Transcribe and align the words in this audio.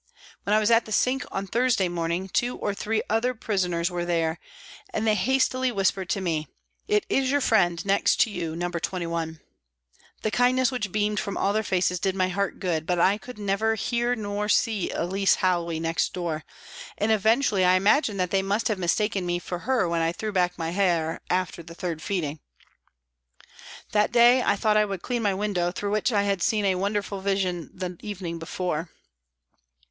When 0.45 0.55
I 0.55 0.59
was 0.59 0.71
at 0.71 0.85
the 0.85 0.91
sink 0.91 1.25
on 1.31 1.45
Thursday 1.45 1.87
morning, 1.87 2.27
two 2.27 2.57
or 2.57 2.73
three 2.73 3.03
other 3.07 3.35
prisoners 3.35 3.91
were 3.91 4.03
there, 4.03 4.39
and 4.91 5.05
they 5.05 5.13
hastily 5.13 5.71
whispered 5.71 6.09
to 6.09 6.19
me," 6.21 6.47
It 6.87 7.05
is 7.07 7.29
your 7.29 7.39
friend 7.39 7.85
next 7.85 8.15
to 8.21 8.31
you, 8.31 8.55
No. 8.55 8.69
21." 8.71 9.41
The 10.23 10.31
kindness 10.31 10.71
which 10.71 10.91
beamed 10.91 11.19
from 11.19 11.37
all 11.37 11.53
their 11.53 11.61
faces 11.61 11.99
did 11.99 12.15
my 12.15 12.29
heart 12.29 12.59
good, 12.59 12.87
but 12.87 12.99
I 12.99 13.19
could 13.19 13.37
never 13.37 13.75
hear 13.75 14.13
or 14.25 14.49
see 14.49 14.91
Elsie 14.91 15.25
Howey 15.37 15.79
next 15.79 16.13
door, 16.13 16.45
and 16.97 17.11
eventually 17.11 17.63
I 17.63 17.75
imagined 17.75 18.19
that 18.19 18.31
they 18.31 18.41
must 18.41 18.69
have 18.69 18.79
mistaken 18.79 19.23
me 19.23 19.37
for 19.37 19.59
her 19.59 19.87
when 19.87 20.01
I 20.01 20.11
threw 20.13 20.31
back 20.31 20.57
my 20.57 20.71
hair 20.71 21.21
after 21.29 21.61
the 21.61 21.75
third 21.75 22.01
feeding. 22.01 22.39
That 23.91 24.11
day 24.11 24.41
I 24.41 24.55
thought 24.55 24.77
I 24.77 24.85
would 24.85 25.03
clean 25.03 25.21
my 25.21 25.35
window, 25.35 25.71
through 25.71 25.91
which 25.91 26.11
I 26.11 26.23
had 26.23 26.41
seen 26.41 26.65
such 26.65 26.69
a 26.73 26.79
wonderful 26.79 27.21
vision 27.21 27.69
the 27.71 27.97
evening 28.01 28.39
before. 28.39 28.89